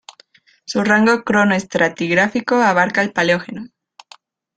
Su 0.65 0.83
rango 0.83 1.23
cronoestratigráfico 1.23 2.55
abarca 2.59 3.03
el 3.03 3.13
Paleógeno. 3.13 3.67